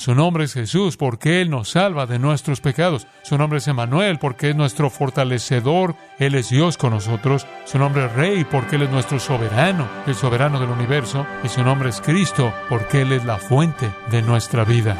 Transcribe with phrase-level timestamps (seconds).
[0.00, 3.08] Su nombre es Jesús porque Él nos salva de nuestros pecados.
[3.24, 5.96] Su nombre es Emanuel porque es nuestro fortalecedor.
[6.20, 7.48] Él es Dios con nosotros.
[7.64, 11.26] Su nombre es Rey porque Él es nuestro soberano, el soberano del universo.
[11.42, 14.96] Y su nombre es Cristo porque Él es la fuente de nuestra vida.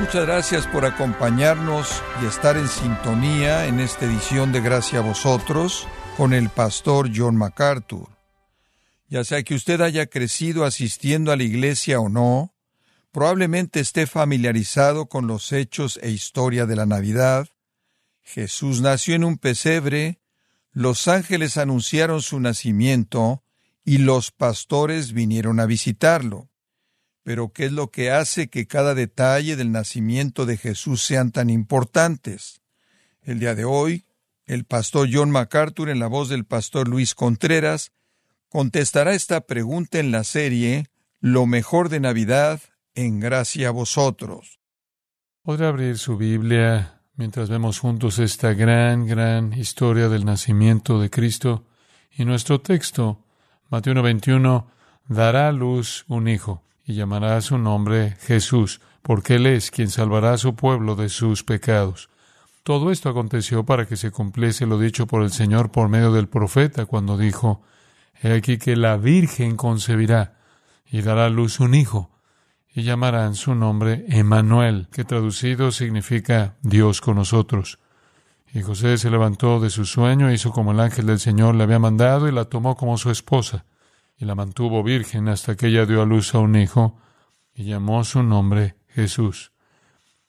[0.00, 5.88] Muchas gracias por acompañarnos y estar en sintonía en esta edición de Gracia a vosotros
[6.16, 8.08] con el pastor John MacArthur.
[9.08, 12.54] Ya sea que usted haya crecido asistiendo a la iglesia o no,
[13.10, 17.48] probablemente esté familiarizado con los hechos e historia de la Navidad.
[18.22, 20.20] Jesús nació en un pesebre,
[20.72, 23.42] los ángeles anunciaron su nacimiento
[23.84, 26.48] y los pastores vinieron a visitarlo.
[27.22, 31.50] Pero ¿qué es lo que hace que cada detalle del nacimiento de Jesús sean tan
[31.50, 32.60] importantes?
[33.22, 34.04] El día de hoy,
[34.46, 37.92] el pastor John MacArthur, en la voz del pastor Luis Contreras,
[38.48, 40.86] contestará esta pregunta en la serie
[41.20, 42.60] Lo mejor de Navidad
[42.94, 44.60] en gracia a vosotros.
[45.42, 51.66] ¿Podrá abrir su Biblia mientras vemos juntos esta gran, gran historia del nacimiento de Cristo?
[52.10, 53.24] Y nuestro texto,
[53.70, 54.70] Mateo 21,
[55.08, 59.90] dará a luz un hijo y llamará a su nombre Jesús, porque Él es quien
[59.90, 62.08] salvará a su pueblo de sus pecados.
[62.64, 66.28] Todo esto aconteció para que se cumpliese lo dicho por el Señor por medio del
[66.28, 67.60] profeta cuando dijo,
[68.22, 70.38] He aquí que la Virgen concebirá
[70.90, 72.10] y dará a luz un hijo,
[72.74, 77.80] y llamarán su nombre Emmanuel, que traducido significa Dios con nosotros.
[78.50, 81.78] Y José se levantó de su sueño, hizo como el ángel del Señor le había
[81.78, 83.66] mandado y la tomó como su esposa,
[84.16, 86.96] y la mantuvo virgen hasta que ella dio a luz a un hijo,
[87.54, 89.53] y llamó su nombre Jesús.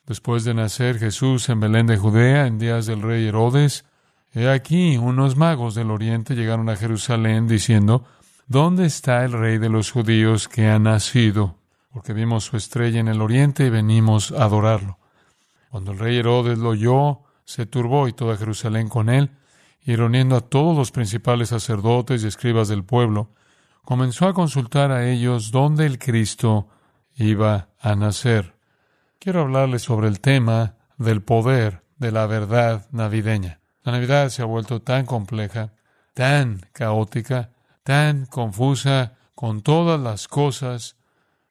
[0.07, 3.85] Después de nacer Jesús en Belén de Judea, en días del rey Herodes,
[4.33, 8.05] he aquí unos magos del oriente llegaron a Jerusalén diciendo,
[8.45, 11.57] ¿Dónde está el rey de los judíos que ha nacido?
[11.91, 14.99] Porque vimos su estrella en el oriente y venimos a adorarlo.
[15.71, 19.31] Cuando el rey Herodes lo oyó, se turbó y toda Jerusalén con él,
[19.83, 23.31] y reuniendo a todos los principales sacerdotes y escribas del pueblo,
[23.83, 26.67] comenzó a consultar a ellos dónde el Cristo
[27.15, 28.54] iba a nacer
[29.25, 33.59] quiero hablarles sobre el tema del poder de la verdad navideña.
[33.81, 35.73] La Navidad se ha vuelto tan compleja,
[36.13, 37.49] tan caótica,
[37.81, 40.95] tan confusa con todas las cosas,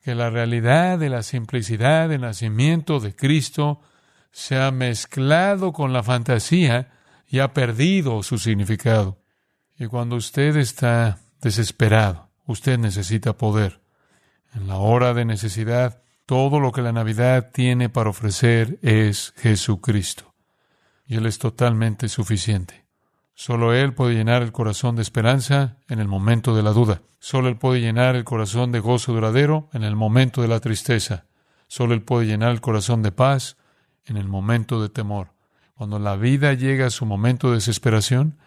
[0.00, 3.80] que la realidad de la simplicidad del nacimiento de Cristo
[4.30, 6.92] se ha mezclado con la fantasía
[7.26, 9.18] y ha perdido su significado.
[9.76, 13.80] Y cuando usted está desesperado, usted necesita poder.
[14.54, 20.34] En la hora de necesidad, todo lo que la Navidad tiene para ofrecer es Jesucristo.
[21.06, 22.86] Y Él es totalmente suficiente.
[23.34, 27.02] Solo Él puede llenar el corazón de esperanza en el momento de la duda.
[27.18, 31.26] Solo Él puede llenar el corazón de gozo duradero en el momento de la tristeza.
[31.66, 33.56] Solo Él puede llenar el corazón de paz
[34.06, 35.32] en el momento de temor.
[35.74, 38.38] Cuando la vida llega a su momento de desesperación,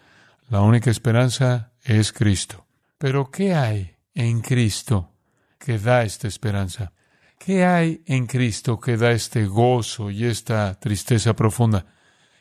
[0.48, 2.66] la única esperanza es Cristo.
[2.96, 5.12] Pero ¿qué hay en Cristo
[5.58, 6.92] que da esta esperanza?
[7.38, 11.86] ¿Qué hay en Cristo que da este gozo y esta tristeza profunda?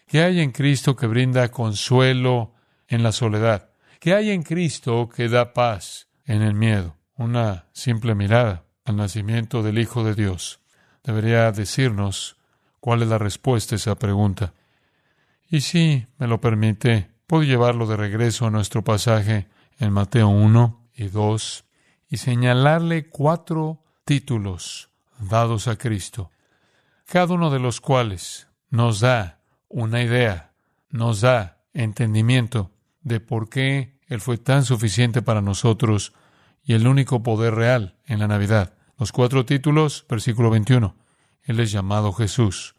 [0.07, 2.55] ¿Qué hay en Cristo que brinda consuelo
[2.87, 3.69] en la soledad?
[3.99, 6.95] ¿Qué hay en Cristo que da paz en el miedo?
[7.15, 10.61] Una simple mirada al nacimiento del Hijo de Dios
[11.03, 12.37] debería decirnos
[12.79, 14.53] cuál es la respuesta a esa pregunta.
[15.49, 19.47] Y si me lo permite, puedo llevarlo de regreso a nuestro pasaje
[19.79, 21.65] en Mateo 1 y 2
[22.09, 26.31] y señalarle cuatro títulos dados a Cristo,
[27.05, 30.53] cada uno de los cuales nos da una idea,
[30.89, 36.13] nos da entendimiento de por qué Él fue tan suficiente para nosotros
[36.63, 38.75] y el único poder real en la Navidad.
[38.97, 40.95] Los cuatro títulos, versículo 21,
[41.43, 42.75] Él es llamado Jesús.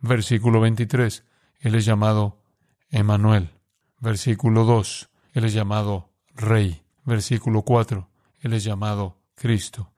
[0.00, 1.22] Versículo 23,
[1.60, 2.40] Él es llamado
[2.88, 3.50] Emanuel.
[3.98, 6.82] Versículo 2, Él es llamado Rey.
[7.04, 8.08] Versículo 4,
[8.40, 9.91] Él es llamado Cristo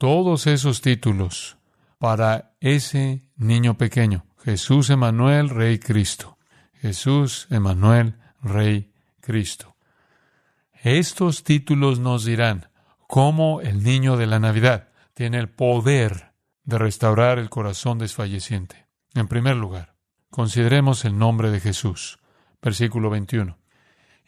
[0.00, 1.58] todos esos títulos
[1.98, 6.38] para ese niño pequeño, Jesús Emanuel, Rey Cristo.
[6.72, 9.76] Jesús Emanuel, Rey Cristo.
[10.72, 12.70] Estos títulos nos dirán
[13.08, 16.32] cómo el niño de la Navidad tiene el poder
[16.64, 18.86] de restaurar el corazón desfalleciente.
[19.14, 19.96] En primer lugar,
[20.30, 22.20] consideremos el nombre de Jesús.
[22.62, 23.58] Versículo 21.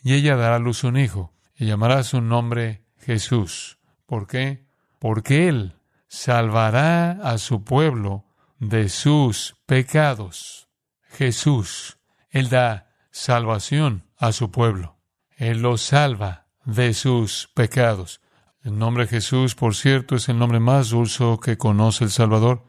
[0.03, 3.79] Y ella dará a luz un hijo y llamará su nombre Jesús.
[4.05, 4.62] ¿Por qué?
[5.03, 5.75] Porque Él
[6.07, 8.25] salvará a su pueblo
[8.61, 10.69] de sus pecados.
[11.09, 11.99] Jesús,
[12.31, 15.01] Él da salvación a su pueblo.
[15.37, 18.21] Él los salva de sus pecados.
[18.63, 22.65] El nombre Jesús, por cierto, es el nombre más dulce que conoce el Salvador.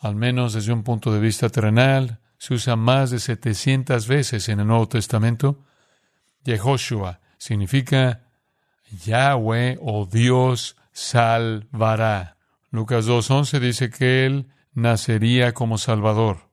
[0.00, 4.58] Al menos desde un punto de vista terrenal, se usa más de 700 veces en
[4.58, 5.64] el Nuevo Testamento.
[6.42, 8.24] Yehoshua significa
[9.04, 12.36] Yahweh o Dios salvará.
[12.70, 16.48] Lucas 2.11 dice que Él nacería como Salvador.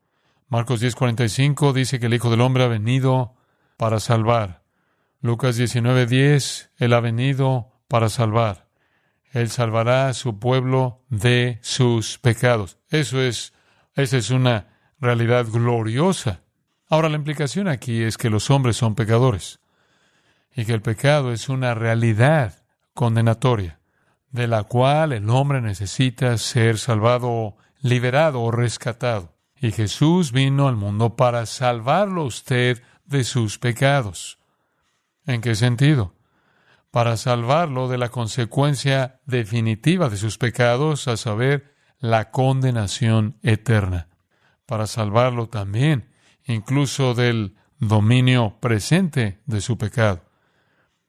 [0.48, 3.36] Marcos 10.45 dice que el Hijo del Hombre ha venido
[3.78, 4.64] para salvar.
[5.22, 8.68] Lucas 19.10, Él ha venido para salvar.
[9.32, 12.80] Él salvará a su pueblo de sus pecados.
[12.90, 13.54] Eso es,
[13.96, 14.68] esa es una
[15.00, 16.42] realidad gloriosa.
[16.90, 19.60] Ahora, la implicación aquí es que los hombres son pecadores
[20.56, 22.64] y que el pecado es una realidad
[22.96, 23.79] condenatoria
[24.32, 29.36] de la cual el hombre necesita ser salvado, liberado o rescatado.
[29.60, 34.40] Y Jesús vino al mundo para salvarlo usted de sus pecados.
[35.26, 36.14] ¿En qué sentido?
[36.92, 44.08] Para salvarlo de la consecuencia definitiva de sus pecados, a saber, la condenación eterna.
[44.66, 46.10] Para salvarlo también,
[46.46, 50.24] incluso del dominio presente de su pecado.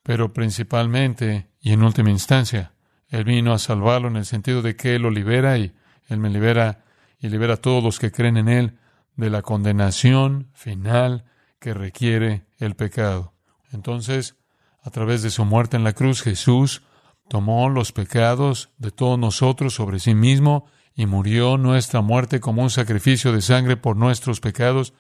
[0.02, 2.72] Pero principalmente y en última instancia,
[3.10, 5.72] Él vino a salvarlo en el sentido de que Él lo libera y
[6.08, 6.84] Él me libera
[7.18, 8.78] y libera a todos los que creen en Él
[9.16, 11.24] de la condenación final
[11.58, 13.34] que requiere el pecado.
[13.72, 14.36] Entonces,
[14.82, 16.82] a través de su muerte en la cruz, Jesús
[17.28, 22.70] tomó los pecados de todos nosotros sobre sí mismo y murió nuestra muerte como un
[22.70, 24.94] sacrificio de sangre por nuestros pecados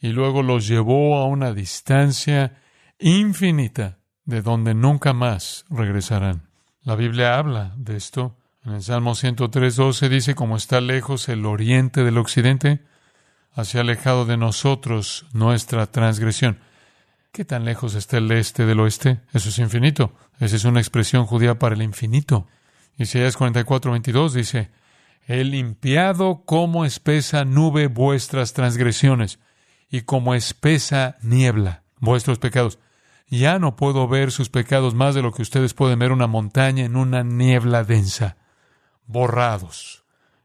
[0.00, 2.60] y luego los llevó a una distancia
[2.98, 6.47] infinita de donde nunca más regresarán.
[6.88, 8.34] La Biblia habla de esto.
[8.64, 12.80] En el Salmo 103.12 dice, como está lejos el oriente del occidente,
[13.52, 16.60] así alejado de nosotros nuestra transgresión.
[17.30, 19.20] ¿Qué tan lejos está el este del oeste?
[19.34, 20.14] Eso es infinito.
[20.40, 22.46] Esa es una expresión judía para el infinito.
[22.96, 24.70] Isaías 44.22 dice,
[25.26, 29.40] He limpiado como espesa nube vuestras transgresiones
[29.90, 32.78] y como espesa niebla vuestros pecados.
[33.30, 36.84] Ya no puedo ver sus pecados más de lo que ustedes pueden ver una montaña
[36.84, 38.36] en una niebla densa
[39.06, 40.04] borrados.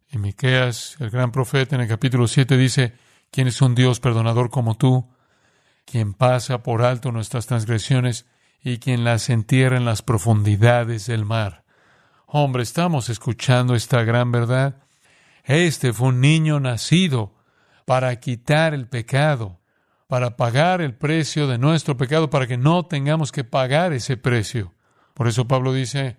[0.10, 2.94] Y Miqueas, el gran profeta, en el capítulo 7 dice,
[3.32, 5.08] ¿quién es un Dios perdonador como tú?
[5.86, 8.26] Quien pasa por alto nuestras transgresiones
[8.64, 11.64] y quien las entierra en las profundidades del mar.
[12.26, 14.84] Hombre, estamos escuchando esta gran verdad.
[15.44, 17.36] Este fue un niño nacido
[17.86, 19.60] para quitar el pecado,
[20.14, 24.72] para pagar el precio de nuestro pecado, para que no tengamos que pagar ese precio.
[25.16, 26.18] Por eso Pablo dice,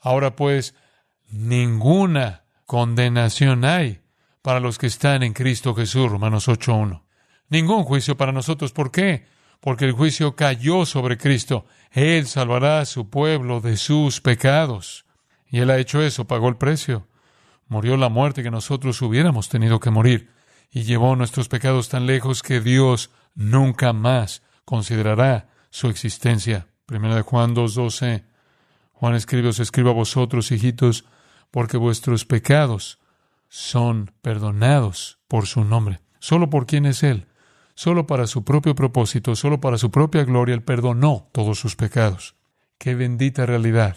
[0.00, 0.74] ahora pues,
[1.28, 4.00] ninguna condenación hay
[4.40, 7.02] para los que están en Cristo Jesús, Romanos 8.1.
[7.50, 8.72] Ningún juicio para nosotros.
[8.72, 9.26] ¿Por qué?
[9.60, 11.66] Porque el juicio cayó sobre Cristo.
[11.90, 15.04] Él salvará a su pueblo de sus pecados.
[15.50, 17.08] Y Él ha hecho eso, pagó el precio.
[17.68, 20.30] Murió la muerte que nosotros hubiéramos tenido que morir.
[20.70, 26.68] Y llevó nuestros pecados tan lejos que Dios nunca más considerará su existencia.
[26.86, 28.24] Primera de Juan 2.12.
[28.92, 31.04] Juan escribe, os escribo a vosotros, hijitos,
[31.50, 32.98] porque vuestros pecados
[33.48, 36.00] son perdonados por su nombre.
[36.18, 37.26] Solo por quién es Él.
[37.74, 42.36] Solo para su propio propósito, solo para su propia gloria, Él perdonó todos sus pecados.
[42.78, 43.96] Qué bendita realidad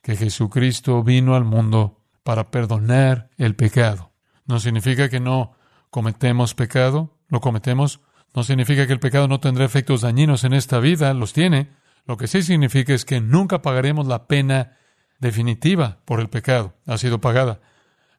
[0.00, 4.12] que Jesucristo vino al mundo para perdonar el pecado.
[4.46, 5.52] No significa que no
[5.90, 8.00] cometemos pecado, lo cometemos.
[8.36, 11.70] No significa que el pecado no tendrá efectos dañinos en esta vida, los tiene.
[12.04, 14.76] Lo que sí significa es que nunca pagaremos la pena
[15.18, 17.60] definitiva por el pecado ha sido pagada.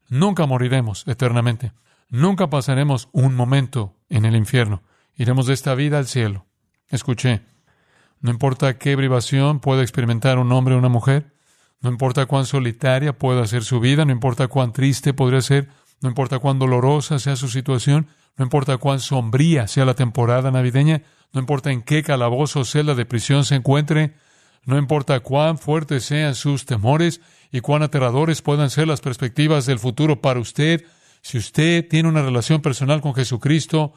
[0.10, 1.72] Nunca moriremos eternamente.
[2.10, 4.82] Nunca pasaremos un momento en el infierno.
[5.16, 6.48] Iremos de esta vida al cielo.
[6.90, 7.42] Escuché.
[8.20, 11.32] No importa qué privación pueda experimentar un hombre o una mujer,
[11.80, 15.70] no importa cuán solitaria pueda ser su vida, no importa cuán triste podría ser,
[16.02, 18.08] no importa cuán dolorosa sea su situación,
[18.38, 21.02] no importa cuán sombría sea la temporada navideña,
[21.34, 24.14] no importa en qué calabozo o celda de prisión se encuentre,
[24.64, 29.80] no importa cuán fuertes sean sus temores y cuán aterradores puedan ser las perspectivas del
[29.80, 30.86] futuro para usted,
[31.22, 33.94] si usted tiene una relación personal con Jesucristo,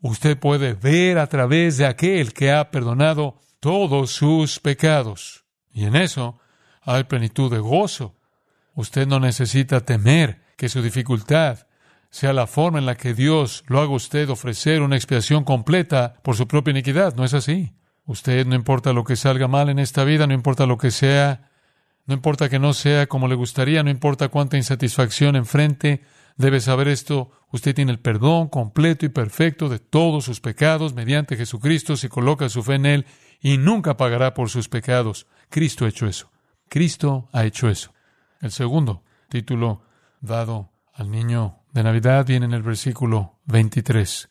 [0.00, 5.44] usted puede ver a través de aquel que ha perdonado todos sus pecados.
[5.72, 6.38] Y en eso
[6.82, 8.16] hay plenitud de gozo.
[8.74, 11.66] Usted no necesita temer que su dificultad
[12.10, 16.36] sea la forma en la que Dios lo haga usted ofrecer una expiación completa por
[16.36, 17.14] su propia iniquidad.
[17.14, 17.72] No es así.
[18.04, 21.50] Usted no importa lo que salga mal en esta vida, no importa lo que sea,
[22.06, 26.02] no importa que no sea como le gustaría, no importa cuánta insatisfacción enfrente,
[26.36, 31.36] debe saber esto, usted tiene el perdón completo y perfecto de todos sus pecados mediante
[31.36, 33.06] Jesucristo si coloca su fe en Él
[33.40, 35.28] y nunca pagará por sus pecados.
[35.48, 36.30] Cristo ha hecho eso.
[36.68, 37.92] Cristo ha hecho eso.
[38.40, 39.82] El segundo título
[40.20, 44.28] dado al niño de Navidad viene en el versículo 23.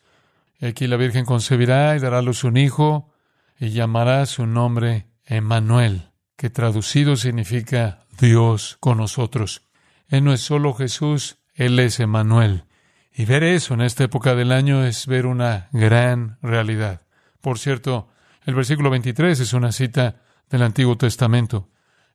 [0.62, 3.12] Aquí la Virgen concebirá y dará a luz un hijo
[3.58, 9.62] y llamará su nombre Emmanuel, que traducido significa Dios con nosotros.
[10.08, 12.64] Él no es solo Jesús, Él es Emmanuel.
[13.12, 17.02] Y ver eso en esta época del año es ver una gran realidad.
[17.40, 18.08] Por cierto,
[18.44, 21.68] el versículo 23 es una cita del Antiguo Testamento.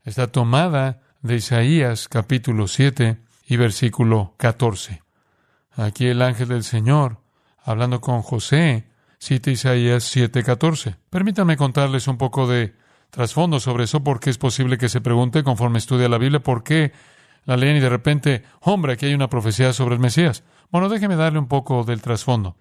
[0.04, 5.04] Está tomada de Isaías capítulo 7 y versículo 14.
[5.76, 7.20] Aquí el ángel del Señor,
[7.64, 10.98] hablando con José, cita Isaías 7:14.
[11.10, 12.76] Permítanme contarles un poco de
[13.10, 16.92] trasfondo sobre eso, porque es posible que se pregunte, conforme estudia la Biblia, por qué
[17.46, 20.44] la leen y de repente, hombre, aquí hay una profecía sobre el Mesías.
[20.72, 22.58] Bueno, déjeme darle un poco del trasfondo.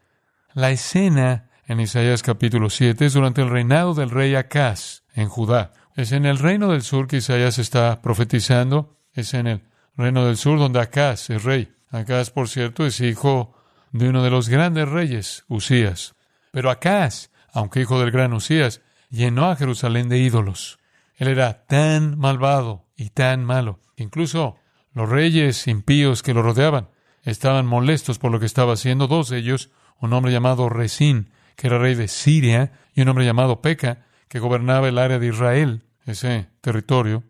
[0.52, 5.72] La escena en Isaías capítulo 7 es durante el reinado del rey Acaz en Judá.
[5.96, 8.96] Es en el reino del sur que Isaías está profetizando.
[9.12, 9.62] Es en el
[9.96, 11.72] reino del sur donde Acaz es rey.
[11.90, 13.54] Acaz, por cierto, es hijo
[13.92, 16.14] de uno de los grandes reyes, Usías.
[16.50, 20.78] Pero Acaz, aunque hijo del gran Usías, llenó a Jerusalén de ídolos.
[21.16, 23.80] Él era tan malvado y tan malo.
[23.96, 24.56] Incluso
[24.92, 26.88] los reyes impíos que lo rodeaban
[27.22, 29.06] estaban molestos por lo que estaba haciendo.
[29.06, 29.70] Dos de ellos,
[30.00, 34.40] un hombre llamado Resín, que era rey de Siria, y un hombre llamado Peca, que
[34.40, 37.22] gobernaba el área de Israel, ese territorio,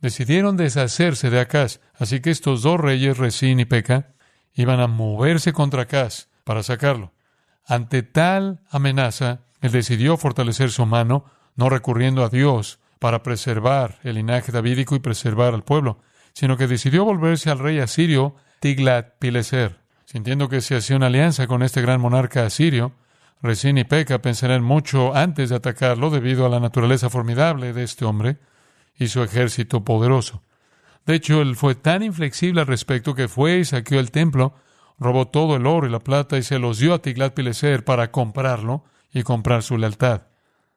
[0.00, 1.80] decidieron deshacerse de Acaz.
[1.94, 4.12] Así que estos dos reyes, Resín y Peca,
[4.54, 7.12] iban a moverse contra Acaz para sacarlo.
[7.66, 14.16] Ante tal amenaza, él decidió fortalecer su mano, no recurriendo a Dios para preservar el
[14.16, 16.00] linaje davídico y preservar al pueblo,
[16.32, 19.80] sino que decidió volverse al rey asirio Tiglat-Pileser.
[20.04, 22.92] Sintiendo que se hacía una alianza con este gran monarca asirio,
[23.42, 28.04] Resín y Peca pensarán mucho antes de atacarlo debido a la naturaleza formidable de este
[28.04, 28.38] hombre
[29.00, 30.42] y su ejército poderoso.
[31.06, 34.54] De hecho, él fue tan inflexible al respecto que fue y saqueó el templo,
[34.98, 38.84] robó todo el oro y la plata y se los dio a Tiglat-Pileser para comprarlo
[39.12, 40.26] y comprar su lealtad.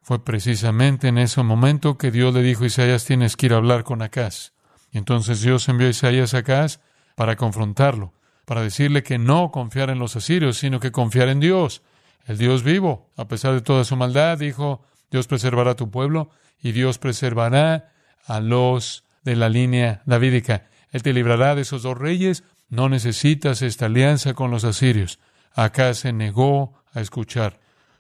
[0.02, 3.58] Fue precisamente en ese momento que Dios le dijo a Isaías, tienes que ir a
[3.58, 4.54] hablar con Acaz.
[4.92, 6.80] Y entonces Dios envió a Isaías a Acaz
[7.16, 8.14] para confrontarlo,
[8.46, 11.84] para decirle que no confiar en los asirios, sino que confiar en Dios
[12.26, 16.30] el Dios vivo, a pesar de toda su maldad, dijo, Dios preservará a tu pueblo
[16.62, 17.93] y Dios preservará
[18.26, 20.68] a los de la línea davídica.
[20.92, 22.44] Él te librará de esos dos reyes.
[22.70, 25.20] No necesitas esta alianza con los asirios.
[25.54, 27.60] Acá se negó a escuchar.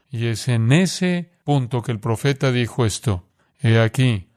[0.09, 3.27] Y es en ese punto que el profeta dijo esto.
[3.59, 4.29] He aquí,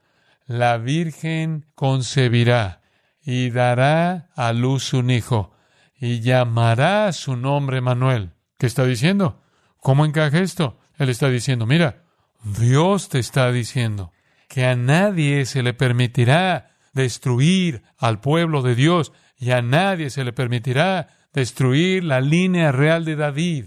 [0.45, 2.81] la Virgen concebirá
[3.23, 5.53] y dará a luz un hijo
[5.99, 8.31] y llamará su nombre Manuel.
[8.57, 9.41] ¿Qué está diciendo?
[9.81, 10.79] ¿Cómo encaja esto?
[10.97, 12.03] Él está diciendo, mira,
[12.43, 14.11] Dios te está diciendo
[14.47, 20.23] que a nadie se le permitirá destruir al pueblo de Dios y a nadie se
[20.23, 23.65] le permitirá destruir la línea real de David.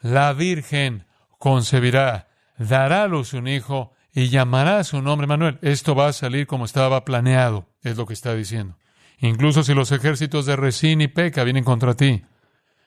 [0.00, 1.04] La Virgen
[1.38, 5.58] concebirá, dará a luz un hijo y llamará su nombre Manuel.
[5.62, 8.76] Esto va a salir como estaba planeado, es lo que está diciendo.
[9.18, 12.22] Incluso si los ejércitos de Resín y Peca vienen contra ti,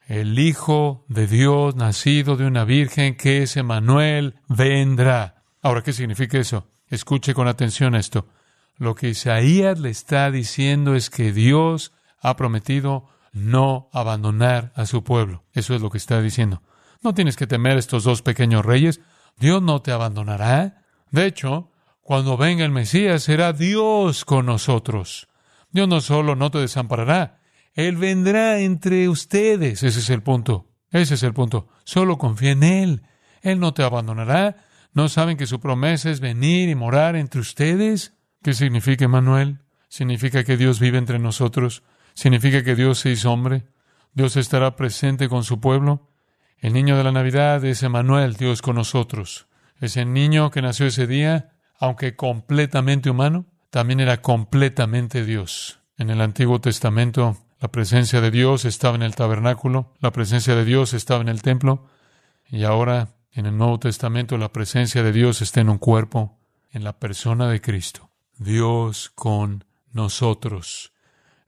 [0.08, 5.33] el Hijo de Dios, nacido de una virgen, que es Emanuel, vendrá.
[5.64, 6.68] Ahora, ¿qué significa eso?
[6.88, 8.28] Escuche con atención esto.
[8.78, 15.04] Lo que Isaías le está diciendo es que Dios ha prometido no abandonar a su
[15.04, 15.44] pueblo.
[15.54, 16.62] Eso es lo que está diciendo.
[17.02, 19.02] No tienes que temer estos dos pequeños reyes.
[19.38, 20.84] Dios no te abandonará.
[21.10, 25.28] De hecho, cuando venga el Mesías, será Dios con nosotros.
[25.72, 27.40] Dios no solo no te desamparará,
[27.74, 29.82] él vendrá entre ustedes.
[29.84, 30.68] Ese es el punto.
[30.92, 31.68] Ese es el punto.
[31.86, 33.02] Solo confía en Él.
[33.42, 34.68] Él no te abandonará.
[34.94, 38.14] ¿No saben que su promesa es venir y morar entre ustedes?
[38.44, 39.60] ¿Qué significa, Manuel?
[39.90, 41.84] Significa que Dios vive entre nosotros.
[42.14, 43.66] Significa que Dios se hizo hombre.
[44.14, 46.10] Dios estará presente con su pueblo.
[46.60, 49.48] El niño de la Navidad es Emanuel, Dios con nosotros.
[49.80, 55.80] Ese niño que nació ese día, aunque completamente humano, también era completamente Dios.
[55.98, 60.66] En el Antiguo Testamento, la presencia de Dios estaba en el tabernáculo, la presencia de
[60.66, 61.88] Dios estaba en el templo,
[62.48, 66.38] y ahora en el Nuevo Testamento la presencia de Dios está en un cuerpo,
[66.72, 68.12] en la persona de Cristo.
[68.38, 70.94] Dios con nosotros.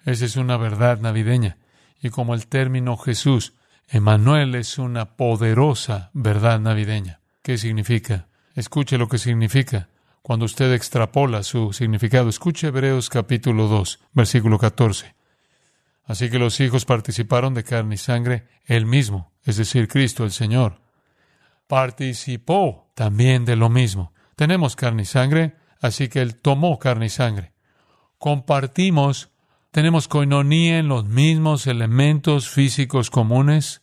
[0.04, 1.58] Esa es una verdad navideña.
[2.02, 3.54] Y como el término Jesús,
[3.88, 7.22] Emanuel es una poderosa verdad navideña.
[7.42, 8.28] ¿Qué significa?
[8.56, 9.90] Escuche lo que significa.
[10.22, 15.14] Cuando usted extrapola su significado, escuche Hebreos capítulo 2, versículo 14.
[16.06, 20.32] Así que los hijos participaron de carne y sangre, él mismo, es decir, Cristo el
[20.32, 20.85] Señor.
[21.68, 27.10] Participó también de lo mismo, Tenemos carne y sangre, así que Él tomó carne y
[27.10, 27.54] sangre.
[28.18, 29.32] Compartimos,
[29.72, 33.82] tenemos coinonía en los mismos elementos físicos comunes,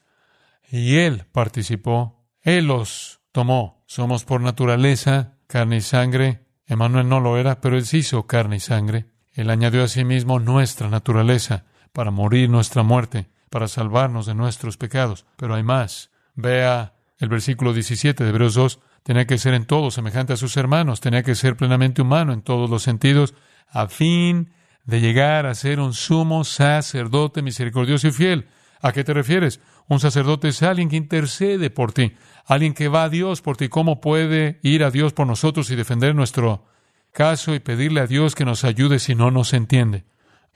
[0.70, 3.82] y Él participó, Él los tomó.
[3.86, 6.46] Somos por naturaleza carne y sangre.
[6.66, 9.06] Emanuel no lo era, pero Él se hizo carne y sangre.
[9.32, 14.76] Él añadió a sí mismo nuestra naturaleza para morir nuestra muerte, para salvarnos de nuestros
[14.76, 15.26] pecados.
[15.36, 16.10] Pero hay más.
[16.34, 18.80] Vea el versículo 17 de Hebreos 2.
[19.04, 22.42] Tenía que ser en todo semejante a sus hermanos, tenía que ser plenamente humano en
[22.42, 23.34] todos los sentidos,
[23.70, 24.50] a fin
[24.84, 28.48] de llegar a ser un sumo sacerdote misericordioso y fiel.
[28.80, 29.60] ¿A qué te refieres?
[29.86, 33.68] Un sacerdote es alguien que intercede por ti, alguien que va a Dios por ti.
[33.68, 36.64] ¿Cómo puede ir a Dios por nosotros y defender nuestro
[37.12, 40.04] caso y pedirle a Dios que nos ayude si no nos entiende?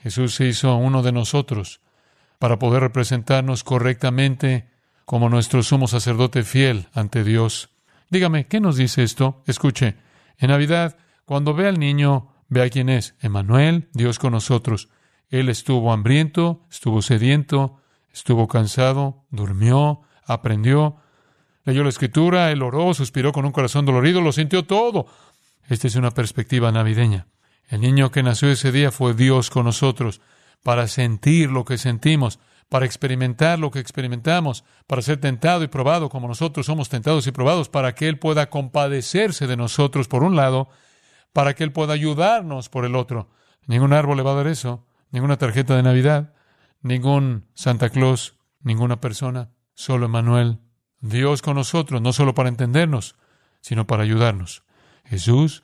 [0.02, 1.80] Jesús se hizo uno de nosotros
[2.40, 4.75] para poder representarnos correctamente
[5.06, 7.70] como nuestro sumo sacerdote fiel ante Dios.
[8.10, 9.42] Dígame, ¿qué nos dice esto?
[9.46, 9.96] Escuche,
[10.36, 13.14] en Navidad, cuando ve al niño, vea quién es.
[13.20, 14.88] Emanuel, Dios con nosotros.
[15.30, 17.80] Él estuvo hambriento, estuvo sediento,
[18.12, 20.96] estuvo cansado, durmió, aprendió,
[21.64, 25.06] leyó la escritura, él oró, suspiró con un corazón dolorido, lo sintió todo.
[25.68, 27.28] Esta es una perspectiva navideña.
[27.68, 30.20] El niño que nació ese día fue Dios con nosotros
[30.64, 36.08] para sentir lo que sentimos, para experimentar lo que experimentamos, para ser tentado y probado
[36.08, 40.36] como nosotros somos tentados y probados, para que Él pueda compadecerse de nosotros por un
[40.36, 40.68] lado,
[41.32, 43.30] para que Él pueda ayudarnos por el otro.
[43.66, 46.34] Ningún árbol le va a dar eso, ninguna tarjeta de Navidad,
[46.82, 50.58] ningún Santa Claus, ninguna persona, solo Emanuel,
[51.00, 53.16] Dios con nosotros, no solo para entendernos,
[53.60, 54.64] sino para ayudarnos.
[55.04, 55.62] Jesús,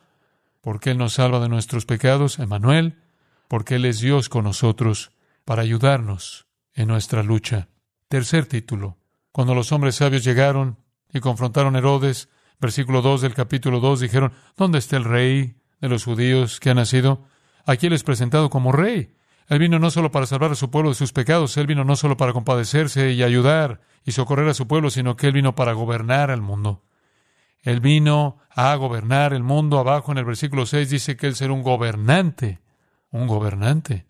[0.60, 3.00] porque Él nos salva de nuestros pecados, Emanuel,
[3.48, 5.10] porque Él es Dios con nosotros,
[5.44, 7.68] para ayudarnos en nuestra lucha.
[8.08, 8.98] Tercer título.
[9.30, 10.78] Cuando los hombres sabios llegaron
[11.12, 12.28] y confrontaron a Herodes,
[12.60, 16.74] versículo 2 del capítulo 2, dijeron, ¿dónde está el rey de los judíos que ha
[16.74, 17.24] nacido?
[17.64, 19.14] Aquí Él es presentado como rey.
[19.48, 21.96] Él vino no solo para salvar a su pueblo de sus pecados, Él vino no
[21.96, 25.72] solo para compadecerse y ayudar y socorrer a su pueblo, sino que Él vino para
[25.72, 26.82] gobernar al mundo.
[27.62, 29.78] Él vino a gobernar el mundo.
[29.78, 32.60] Abajo en el versículo 6 dice que Él será un gobernante.
[33.10, 34.06] Un gobernante.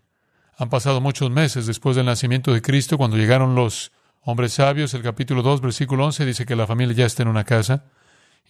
[0.57, 4.93] Han pasado muchos meses después del nacimiento de Cristo, cuando llegaron los hombres sabios.
[4.93, 7.85] El capítulo 2, versículo 11 dice que la familia ya está en una casa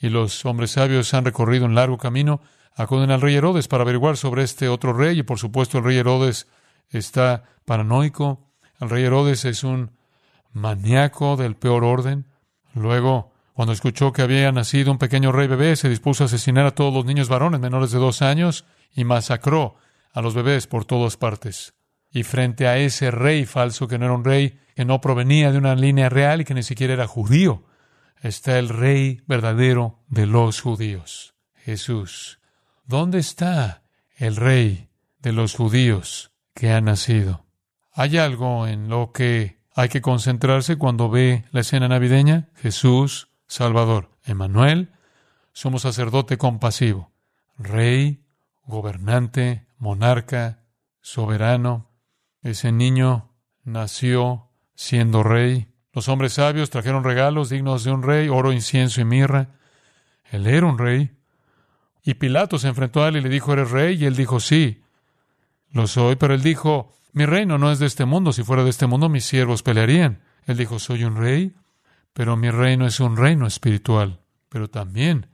[0.01, 2.41] y los hombres sabios han recorrido un largo camino.
[2.75, 5.97] Acuden al rey Herodes para averiguar sobre este otro rey y por supuesto el rey
[5.97, 6.47] Herodes
[6.89, 8.49] está paranoico.
[8.81, 9.91] El rey Herodes es un
[10.51, 12.25] maníaco del peor orden.
[12.73, 16.75] Luego, cuando escuchó que había nacido un pequeño rey bebé, se dispuso a asesinar a
[16.75, 19.75] todos los niños varones menores de dos años y masacró
[20.11, 21.73] a los bebés por todas partes.
[22.13, 25.57] Y frente a ese rey falso que no era un rey, que no provenía de
[25.57, 27.65] una línea real y que ni siquiera era judío,
[28.21, 32.39] está el rey verdadero de los judíos, Jesús.
[32.85, 33.83] ¿Dónde está
[34.15, 37.45] el rey de los judíos que ha nacido?
[37.91, 42.49] Hay algo en lo que hay que concentrarse cuando ve la escena navideña.
[42.55, 44.91] Jesús, Salvador, Emanuel,
[45.51, 47.11] somos sacerdote compasivo,
[47.57, 48.23] rey,
[48.65, 50.63] gobernante, monarca,
[51.01, 51.92] soberano,
[52.43, 53.31] ese niño
[53.63, 55.67] nació siendo rey.
[55.93, 59.49] Los hombres sabios trajeron regalos dignos de un rey, oro, incienso y mirra.
[60.29, 61.11] Él era un rey.
[62.03, 63.95] Y Pilato se enfrentó a él y le dijo, ¿eres rey?
[63.95, 64.83] Y él dijo, sí,
[65.71, 66.17] lo soy.
[66.17, 68.33] Pero él dijo, mi reino no es de este mundo.
[68.33, 70.21] Si fuera de este mundo, mis siervos pelearían.
[70.45, 71.55] Él dijo, soy un rey,
[72.11, 74.19] pero mi reino es un reino espiritual.
[74.49, 75.27] Pero también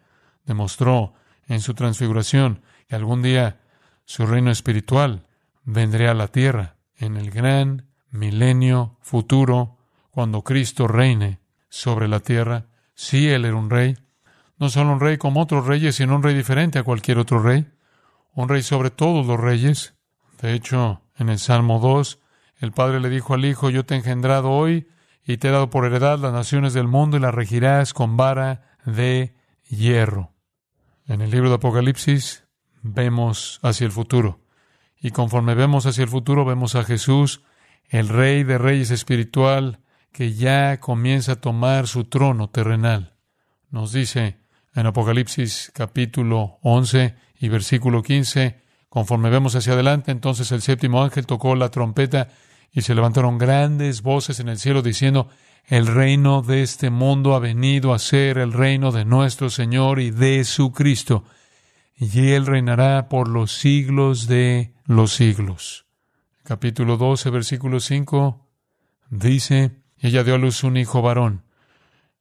[0.46, 1.16] demostró
[1.48, 3.62] en su transfiguración que algún día
[4.06, 5.26] su reino espiritual
[5.64, 9.78] vendría a la tierra en el gran milenio futuro,
[10.12, 12.68] cuando Cristo reine sobre la tierra.
[12.94, 13.98] Sí, Él era un rey,
[14.58, 17.68] no solo un rey como otros reyes, sino un rey diferente a cualquier otro rey,
[18.34, 19.96] un rey sobre todos los reyes.
[20.42, 22.20] De hecho, en el Salmo 2,
[22.58, 24.90] el Padre le dijo al Hijo, yo te he engendrado hoy
[25.26, 28.76] y te he dado por heredad las naciones del mundo y las regirás con vara
[28.86, 29.34] de
[29.70, 30.34] hierro.
[31.06, 32.46] En el libro de Apocalipsis
[32.82, 34.42] vemos hacia el futuro.
[35.00, 37.42] Y conforme vemos hacia el futuro, vemos a Jesús,
[37.90, 39.80] el Rey de Reyes espiritual,
[40.12, 43.16] que ya comienza a tomar su trono terrenal.
[43.70, 44.40] Nos dice
[44.76, 51.26] en Apocalipsis capítulo 11 y versículo 15, conforme vemos hacia adelante, entonces el séptimo ángel
[51.26, 52.30] tocó la trompeta
[52.72, 55.30] y se levantaron grandes voces en el cielo diciendo,
[55.66, 60.12] el reino de este mundo ha venido a ser el reino de nuestro Señor y
[60.12, 61.24] de su Cristo,
[62.00, 65.86] y Él reinará por los siglos de los siglos.
[66.44, 68.48] Capítulo 12, versículo 5
[69.10, 71.44] dice, ella dio a luz un hijo varón,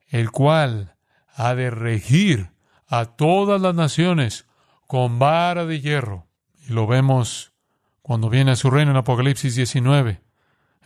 [0.09, 0.97] el cual
[1.33, 2.51] ha de regir
[2.89, 4.47] a todas las naciones
[4.89, 6.27] con vara de hierro.
[6.67, 7.53] Y lo vemos
[8.03, 10.21] cuando viene a su reino en Apocalipsis 19.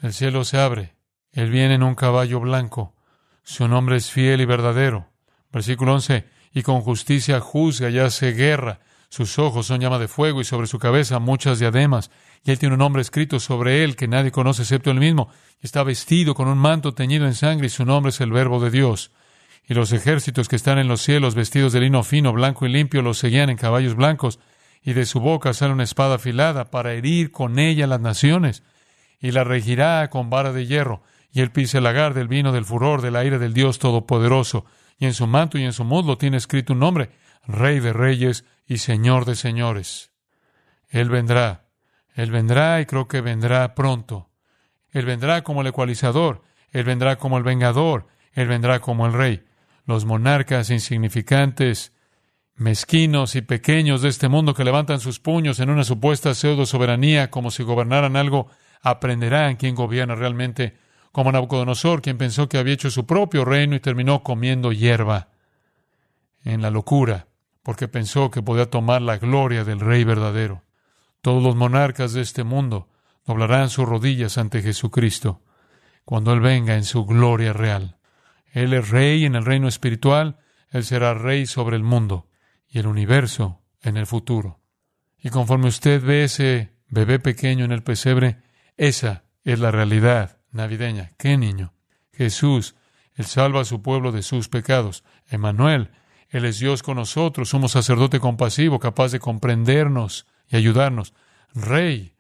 [0.03, 0.97] El cielo se abre.
[1.33, 2.95] Él viene en un caballo blanco.
[3.43, 5.09] Su nombre es fiel y verdadero.
[5.51, 6.27] Versículo 11.
[6.55, 8.81] Y con justicia juzga y hace guerra.
[9.09, 12.11] Sus ojos son llama de fuego y sobre su cabeza muchas diademas.
[12.45, 15.29] Y él tiene un nombre escrito sobre él que nadie conoce excepto él mismo.
[15.61, 18.71] Está vestido con un manto teñido en sangre y su nombre es el Verbo de
[18.71, 19.11] Dios.
[19.69, 23.03] Y los ejércitos que están en los cielos vestidos de lino fino, blanco y limpio
[23.03, 24.41] los seguían en caballos blancos.
[24.83, 28.63] Y de su boca sale una espada afilada para herir con ella las naciones.
[29.21, 31.03] Y la regirá con vara de hierro.
[31.33, 34.65] Y él pisa el lagar del vino del furor del aire del Dios Todopoderoso.
[34.99, 37.11] Y en su manto y en su muslo tiene escrito un nombre,
[37.47, 40.13] Rey de Reyes y Señor de Señores.
[40.89, 41.63] Él vendrá
[42.15, 44.31] él vendrá y creo que vendrá pronto.
[44.91, 49.45] Él vendrá como el ecualizador, Él vendrá como el vengador, Él vendrá como el rey.
[49.87, 51.93] Los monarcas insignificantes,
[52.55, 57.31] mezquinos y pequeños de este mundo que levantan sus puños en una supuesta pseudo soberanía
[57.31, 58.49] como si gobernaran algo,
[58.83, 60.77] aprenderán quién gobierna realmente,
[61.13, 65.29] como Nabucodonosor, quien pensó que había hecho su propio reino y terminó comiendo hierba
[66.43, 67.29] en la locura,
[67.63, 70.65] porque pensó que podía tomar la gloria del rey verdadero.
[71.21, 72.89] Todos los monarcas de este mundo
[73.27, 75.43] doblarán sus rodillas ante Jesucristo
[76.05, 77.99] cuando Él venga en su gloria real.
[78.51, 80.39] Él es rey en el reino espiritual,
[80.71, 82.29] Él será rey sobre el mundo
[82.69, 84.61] y el universo en el futuro.
[85.19, 88.43] Y conforme usted ve ese bebé pequeño en el pesebre,
[88.77, 91.13] esa es la realidad navideña.
[91.19, 91.73] ¿Qué niño?
[92.13, 92.77] Jesús,
[93.15, 95.05] Él salva a su pueblo de sus pecados.
[95.29, 95.91] Emanuel,
[96.29, 101.15] Él es Dios con nosotros, somos sacerdote compasivo, capaz de comprendernos y ayudarnos.
[101.55, 102.15] Rey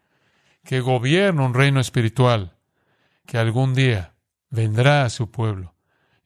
[0.65, 2.57] que gobierna un reino espiritual
[3.27, 4.15] que algún día
[4.51, 5.75] vendrá a su pueblo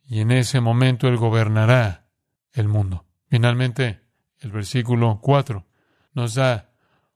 [0.08, 2.06] y en ese momento Él gobernará
[2.52, 3.04] el mundo.
[3.28, 4.00] Finalmente,
[4.38, 5.66] el versículo 4
[6.12, 6.70] nos da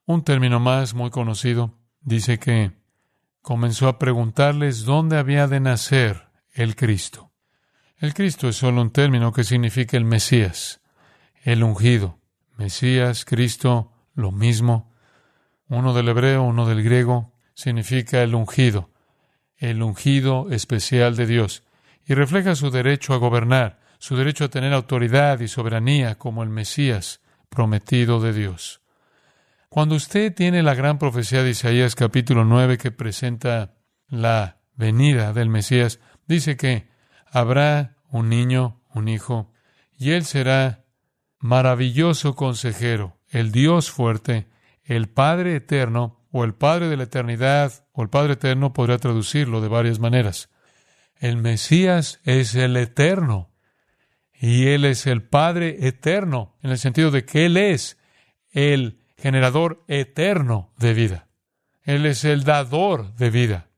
[0.07, 1.79] un término más muy conocido.
[2.01, 2.80] Dice que
[3.43, 7.33] comenzó a preguntarles dónde había de nacer el Cristo.
[7.99, 10.81] El Cristo es solo un término que significa el Mesías,
[11.43, 12.19] el ungido.
[12.57, 14.93] Mesías, Cristo, lo mismo.
[15.69, 18.91] Uno del hebreo, uno del griego, significa el ungido,
[19.57, 21.63] el ungido especial de Dios,
[22.07, 26.49] y refleja su derecho a gobernar, su derecho a tener autoridad y soberanía como el
[26.49, 28.80] Mesías prometido de Dios.
[29.73, 33.77] Cuando usted tiene la gran profecía de Isaías capítulo 9 que presenta
[34.09, 36.89] la venida del Mesías, dice que
[37.31, 39.53] habrá un niño, un hijo,
[39.97, 40.87] y él será
[41.39, 44.49] maravilloso consejero, el Dios fuerte,
[44.83, 49.61] el Padre eterno, o el Padre de la eternidad, o el Padre eterno podría traducirlo
[49.61, 50.51] de varias maneras.
[51.15, 53.53] El Mesías es el eterno,
[54.35, 57.99] y Él es el Padre eterno, en el sentido de que Él es
[58.51, 61.29] el generador eterno de vida.
[61.83, 63.69] Él es el dador de vida.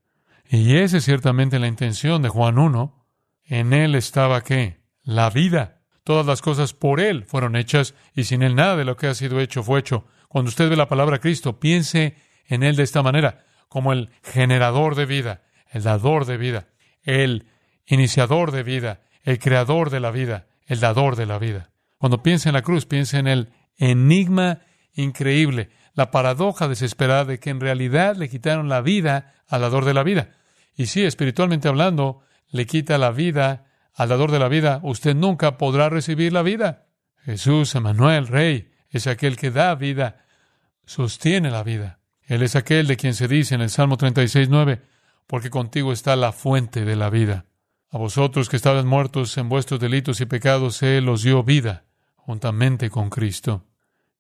[0.49, 3.07] Y esa es ciertamente la intención de Juan 1.
[3.45, 4.81] En Él estaba qué?
[5.03, 5.83] La vida.
[6.05, 9.15] Todas las cosas por Él fueron hechas y sin Él nada de lo que ha
[9.15, 10.07] sido hecho fue hecho.
[10.29, 14.95] Cuando usted ve la palabra Cristo, piense en Él de esta manera, como el generador
[14.95, 16.69] de vida, el dador de vida,
[17.03, 17.47] el
[17.87, 21.71] iniciador de vida, el creador de la vida, el dador de la vida.
[21.99, 24.61] Cuando piense en la cruz, piense en el enigma
[24.95, 29.95] increíble, la paradoja desesperada de que en realidad le quitaron la vida al dador de
[29.95, 30.31] la vida.
[30.75, 35.59] Y sí, espiritualmente hablando, le quita la vida al dador de la vida, usted nunca
[35.59, 36.87] podrá recibir la vida.
[37.25, 40.25] Jesús, Emanuel, Rey, es aquel que da vida,
[40.87, 42.01] sostiene la vida.
[42.23, 44.83] Él es aquel de quien se dice en el Salmo 36, 9,
[45.27, 47.47] porque contigo está la fuente de la vida.
[47.91, 51.85] A vosotros que estabais muertos en vuestros delitos y pecados, Él os dio vida
[52.17, 53.67] juntamente con Cristo.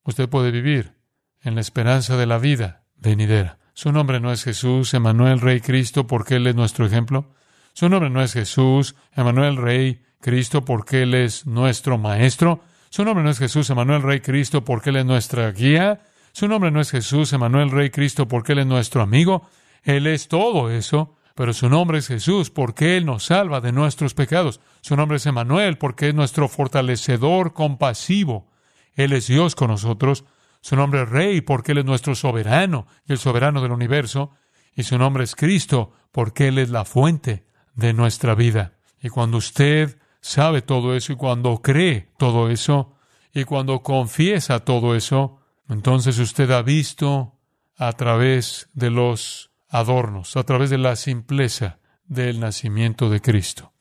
[0.04, 0.94] Usted puede vivir
[1.42, 3.58] en la esperanza de la vida venidera.
[3.74, 7.34] Su nombre no es Jesús, Emanuel, Rey Cristo, porque Él es nuestro ejemplo.
[7.72, 12.60] Su nombre no es Jesús, Emanuel, Rey, Cristo, porque Él es nuestro Maestro.
[12.90, 16.02] Su nombre no es Jesús, Emanuel, Rey, Cristo, porque Él es nuestra guía.
[16.32, 19.48] Su nombre no es Jesús, Emanuel, Rey, Cristo, porque Él es nuestro amigo.
[19.82, 24.12] Él es todo eso, pero su nombre es Jesús, porque Él nos salva de nuestros
[24.12, 24.60] pecados.
[24.82, 28.51] Su nombre es Emanuel, porque es nuestro fortalecedor compasivo.
[28.94, 30.24] Él es Dios con nosotros.
[30.60, 34.30] Su nombre es Rey, porque Él es nuestro soberano y el soberano del universo.
[34.74, 38.74] Y su nombre es Cristo, porque Él es la fuente de nuestra vida.
[39.00, 42.94] Y cuando usted sabe todo eso y cuando cree todo eso
[43.34, 47.38] y cuando confiesa todo eso, entonces usted ha visto
[47.76, 53.72] a través de los adornos, a través de la simpleza del nacimiento de Cristo.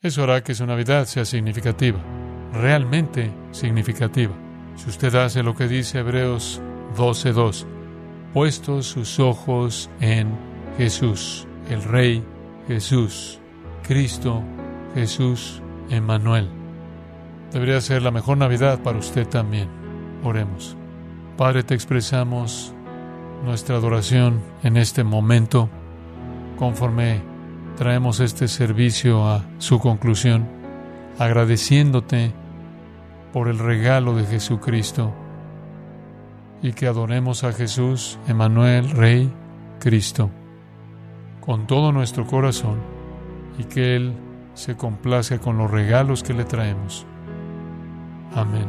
[0.00, 2.02] Eso hará que su Navidad sea significativa.
[2.52, 4.43] realmente significativa.
[4.76, 6.60] Si usted hace lo que dice Hebreos
[6.96, 7.64] 12.2,
[8.32, 10.36] puestos sus ojos en
[10.76, 12.24] Jesús, el Rey
[12.66, 13.38] Jesús,
[13.86, 14.42] Cristo
[14.94, 16.48] Jesús Emmanuel.
[17.52, 19.68] Debería ser la mejor Navidad para usted también.
[20.24, 20.76] Oremos.
[21.36, 22.74] Padre, te expresamos
[23.44, 25.68] nuestra adoración en este momento
[26.58, 27.20] conforme
[27.76, 30.48] traemos este servicio a su conclusión,
[31.18, 32.32] agradeciéndote
[33.34, 35.12] por el regalo de Jesucristo
[36.62, 39.28] y que adoremos a Jesús, Emanuel, Rey,
[39.80, 40.30] Cristo,
[41.40, 42.78] con todo nuestro corazón
[43.58, 44.14] y que Él
[44.54, 47.06] se complace con los regalos que le traemos.
[48.36, 48.68] Amén.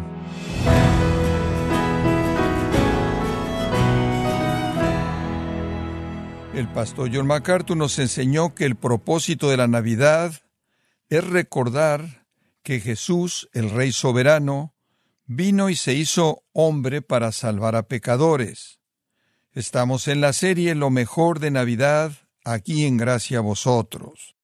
[6.56, 10.34] El pastor John MacArthur nos enseñó que el propósito de la Navidad
[11.10, 12.25] es recordar
[12.66, 14.74] que Jesús, el Rey soberano,
[15.28, 18.80] vino y se hizo hombre para salvar a pecadores.
[19.54, 22.12] Estamos en la serie Lo mejor de Navidad,
[22.44, 24.36] aquí en Gracia a vosotros.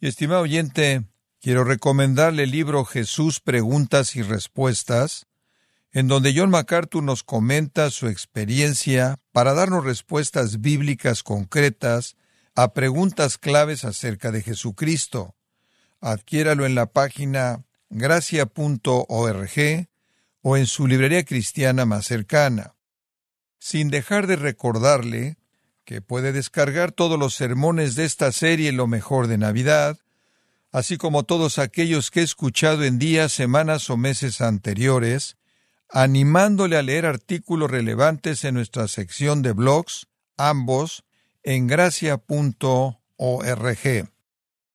[0.00, 1.04] Y estimado oyente,
[1.38, 5.26] quiero recomendarle el libro Jesús Preguntas y Respuestas,
[5.92, 12.16] en donde John MacArthur nos comenta su experiencia para darnos respuestas bíblicas concretas
[12.54, 15.33] a preguntas claves acerca de Jesucristo.
[16.06, 19.88] Adquiéralo en la página gracia.org
[20.42, 22.74] o en su librería cristiana más cercana.
[23.58, 25.38] Sin dejar de recordarle
[25.86, 29.96] que puede descargar todos los sermones de esta serie Lo mejor de Navidad,
[30.72, 35.38] así como todos aquellos que he escuchado en días, semanas o meses anteriores,
[35.88, 41.02] animándole a leer artículos relevantes en nuestra sección de blogs, ambos
[41.44, 42.20] en gracia.org.